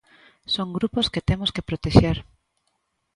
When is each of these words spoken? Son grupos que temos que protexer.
Son 0.53 0.67
grupos 0.77 1.05
que 1.13 1.25
temos 1.29 1.53
que 1.55 1.65
protexer. 1.69 2.17